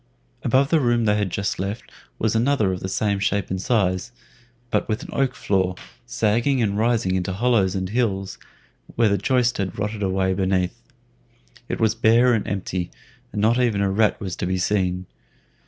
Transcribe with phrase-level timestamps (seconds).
[0.41, 4.11] Above the room they had just left was another of the same shape and size,
[4.71, 5.75] but with an oak floor,
[6.07, 8.39] sagging and rising into hollows and hills,
[8.95, 10.81] where the joist had rotted away beneath.
[11.69, 12.89] It was bare and empty,
[13.31, 15.05] and not even a rat was to be seen.